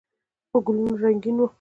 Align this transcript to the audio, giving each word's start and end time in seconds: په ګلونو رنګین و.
په 0.51 0.57
ګلونو 0.65 0.93
رنګین 1.03 1.37
و. 1.39 1.45